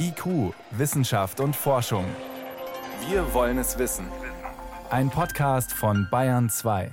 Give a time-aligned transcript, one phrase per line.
[0.00, 2.04] IQ, Wissenschaft und Forschung.
[3.08, 4.06] Wir wollen es wissen.
[4.90, 6.90] Ein Podcast von Bayern 2.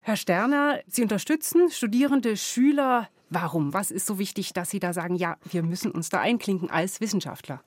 [0.00, 3.08] Herr Sterner, Sie unterstützen Studierende, Schüler.
[3.30, 3.72] Warum?
[3.72, 7.00] Was ist so wichtig, dass Sie da sagen, ja, wir müssen uns da einklinken als
[7.00, 7.62] Wissenschaftler?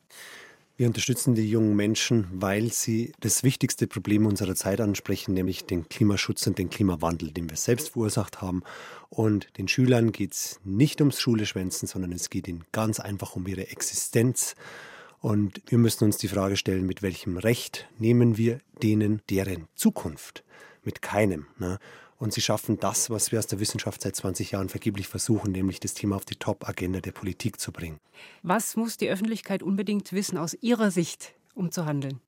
[0.78, 5.88] Wir unterstützen die jungen Menschen, weil sie das wichtigste Problem unserer Zeit ansprechen, nämlich den
[5.88, 8.62] Klimaschutz und den Klimawandel, den wir selbst verursacht haben.
[9.10, 13.48] Und den Schülern geht es nicht ums Schuleschwänzen, sondern es geht ihnen ganz einfach um
[13.48, 14.56] ihre Existenz.
[15.22, 20.44] Und wir müssen uns die Frage stellen, mit welchem Recht nehmen wir denen deren Zukunft?
[20.84, 21.48] Mit keinem.
[21.58, 21.80] Ne?
[22.18, 25.80] Und sie schaffen das, was wir aus der Wissenschaft seit 20 Jahren vergeblich versuchen, nämlich
[25.80, 28.00] das Thema auf die Top-Agenda der Politik zu bringen.
[28.42, 32.22] Was muss die Öffentlichkeit unbedingt wissen aus Ihrer Sicht, um zu handeln?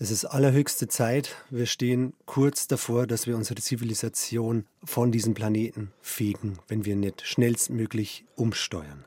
[0.00, 1.36] Es ist allerhöchste Zeit.
[1.50, 7.22] Wir stehen kurz davor, dass wir unsere Zivilisation von diesem Planeten fegen, wenn wir nicht
[7.24, 9.04] schnellstmöglich umsteuern.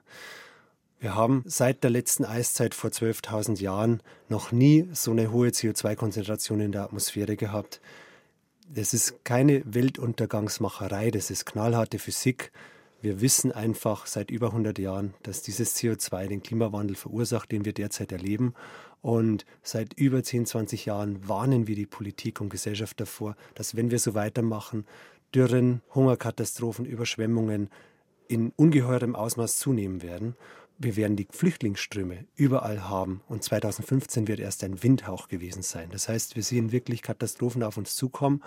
[0.99, 6.61] Wir haben seit der letzten Eiszeit vor 12.000 Jahren noch nie so eine hohe CO2-Konzentration
[6.61, 7.81] in der Atmosphäre gehabt
[8.70, 12.52] das ist keine Weltuntergangsmacherei, das ist knallharte Physik.
[13.02, 17.73] Wir wissen einfach seit über 100 Jahren, dass dieses CO2 den Klimawandel verursacht, den wir
[17.73, 18.54] derzeit erleben.
[19.02, 23.92] Und seit über 10, 20 Jahren warnen wir die Politik und Gesellschaft davor, dass wenn
[23.92, 24.86] wir so weitermachen,
[25.34, 27.70] Dürren, Hungerkatastrophen, Überschwemmungen
[28.28, 30.36] in ungeheurem Ausmaß zunehmen werden
[30.78, 35.89] wir werden die Flüchtlingsströme überall haben und 2015 wird erst ein Windhauch gewesen sein.
[35.92, 38.44] Das heißt, wir sehen wirklich Katastrophen auf uns zukommen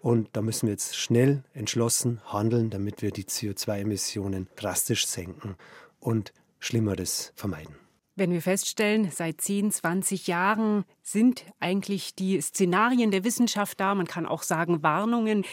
[0.00, 5.56] und da müssen wir jetzt schnell, entschlossen handeln, damit wir die CO2-Emissionen drastisch senken
[5.98, 7.74] und Schlimmeres vermeiden.
[8.14, 14.06] Wenn wir feststellen, seit 10, 20 Jahren sind eigentlich die Szenarien der Wissenschaft da, man
[14.06, 15.44] kann auch sagen Warnungen,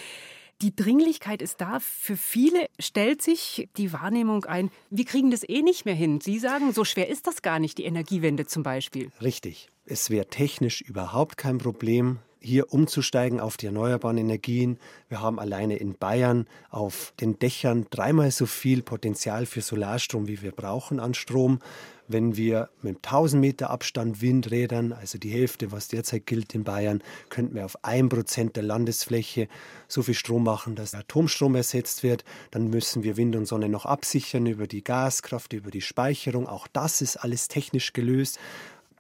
[0.64, 1.80] die Dringlichkeit ist da.
[1.80, 6.22] Für viele stellt sich die Wahrnehmung ein, wir kriegen das eh nicht mehr hin.
[6.22, 9.12] Sie sagen, so schwer ist das gar nicht, die Energiewende zum Beispiel.
[9.22, 9.68] Richtig.
[9.86, 14.78] Es wäre technisch überhaupt kein Problem, hier umzusteigen auf die erneuerbaren Energien.
[15.10, 20.42] Wir haben alleine in Bayern auf den Dächern dreimal so viel Potenzial für Solarstrom, wie
[20.42, 21.60] wir brauchen an Strom.
[22.06, 27.02] Wenn wir mit 1000 Meter Abstand Windrädern, also die Hälfte, was derzeit gilt in Bayern,
[27.30, 29.48] könnten wir auf 1% der Landesfläche
[29.88, 32.26] so viel Strom machen, dass Atomstrom ersetzt wird.
[32.52, 36.46] Dann müssen wir Wind und Sonne noch absichern über die Gaskraft, über die Speicherung.
[36.46, 38.38] Auch das ist alles technisch gelöst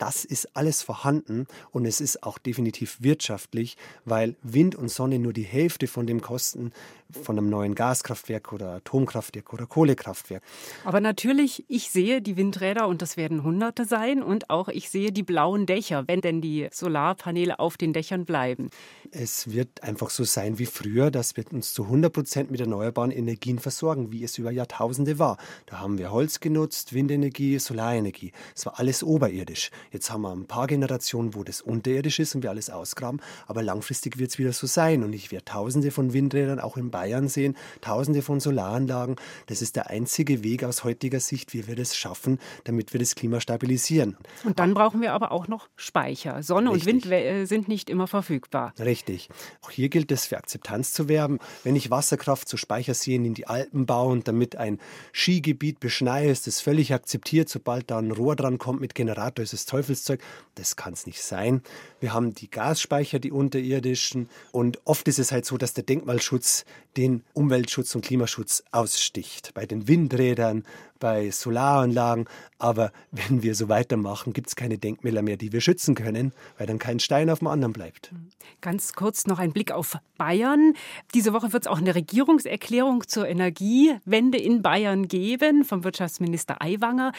[0.03, 5.31] das ist alles vorhanden und es ist auch definitiv wirtschaftlich, weil Wind und Sonne nur
[5.31, 6.73] die Hälfte von dem kosten
[7.21, 10.41] von einem neuen Gaskraftwerk oder Atomkraftwerk oder Kohlekraftwerk.
[10.83, 15.11] Aber natürlich, ich sehe die Windräder und das werden Hunderte sein und auch ich sehe
[15.11, 18.69] die blauen Dächer, wenn denn die Solarpaneele auf den Dächern bleiben.
[19.11, 23.11] Es wird einfach so sein wie früher, dass wir uns zu 100 Prozent mit erneuerbaren
[23.11, 25.37] Energien versorgen, wie es über Jahrtausende war.
[25.67, 28.31] Da haben wir Holz genutzt, Windenergie, Solarenergie.
[28.55, 29.69] Es war alles oberirdisch.
[29.93, 33.61] Jetzt haben wir ein paar Generationen, wo das unterirdisch ist und wir alles ausgraben, aber
[33.61, 37.27] langfristig wird es wieder so sein und ich werde Tausende von Windrädern auch in Bayern
[37.27, 39.17] sehen, Tausende von Solaranlagen.
[39.45, 43.13] Das ist der einzige Weg aus heutiger Sicht, wie wir das schaffen, damit wir das
[43.13, 44.17] Klima stabilisieren.
[44.43, 46.41] Und dann brauchen wir aber auch noch Speicher.
[46.41, 46.95] Sonne Richtig.
[46.95, 48.73] und Wind äh, sind nicht immer verfügbar.
[48.79, 49.29] Richtig.
[49.61, 51.37] Auch hier gilt es für Akzeptanz zu werben.
[51.63, 54.79] Wenn ich Wasserkraft zu Speicherseen in die Alpen baue und damit ein
[55.11, 57.47] Skigebiet beschneie, ist das völlig akzeptiert.
[57.47, 60.21] Sobald da ein Rohr dran kommt mit Generator, ist es Teufelszeug.
[60.53, 61.63] Das kann es nicht sein.
[61.99, 64.29] Wir haben die Gasspeicher, die unterirdischen.
[64.51, 66.63] Und oft ist es halt so, dass der Denkmalschutz
[66.95, 69.55] den Umweltschutz und Klimaschutz aussticht.
[69.55, 70.63] Bei den Windrädern,
[70.99, 72.29] bei Solaranlagen.
[72.59, 76.67] Aber wenn wir so weitermachen, gibt es keine Denkmäler mehr, die wir schützen können, weil
[76.67, 78.13] dann kein Stein auf dem anderen bleibt.
[78.61, 80.73] Ganz kurz noch ein Blick auf Bayern.
[81.13, 87.11] Diese Woche wird es auch eine Regierungserklärung zur Energiewende in Bayern geben vom Wirtschaftsminister Aiwanger.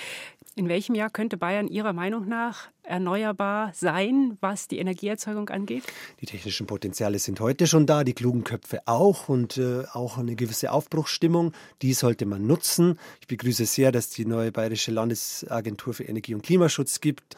[0.56, 5.82] In welchem Jahr könnte Bayern Ihrer Meinung nach erneuerbar sein, was die Energieerzeugung angeht?
[6.20, 10.36] Die technischen Potenziale sind heute schon da, die klugen Köpfe auch und äh, auch eine
[10.36, 11.52] gewisse Aufbruchsstimmung.
[11.82, 13.00] Die sollte man nutzen.
[13.20, 17.36] Ich begrüße sehr, dass die neue Bayerische Landesagentur für Energie und Klimaschutz gibt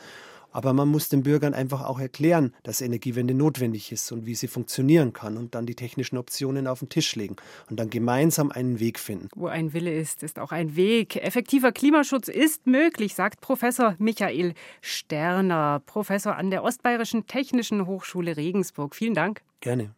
[0.52, 4.48] aber man muss den Bürgern einfach auch erklären, dass Energiewende notwendig ist und wie sie
[4.48, 7.36] funktionieren kann und dann die technischen Optionen auf den Tisch legen
[7.68, 9.28] und dann gemeinsam einen Weg finden.
[9.34, 11.16] Wo ein Wille ist, ist auch ein Weg.
[11.16, 18.94] Effektiver Klimaschutz ist möglich, sagt Professor Michael Sterner, Professor an der Ostbayerischen Technischen Hochschule Regensburg.
[18.94, 19.42] Vielen Dank.
[19.60, 19.96] Gerne.